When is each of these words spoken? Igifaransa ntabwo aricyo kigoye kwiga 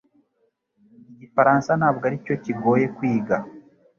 Igifaransa 1.11 1.71
ntabwo 1.79 2.03
aricyo 2.09 2.35
kigoye 2.43 2.85
kwiga 2.97 3.37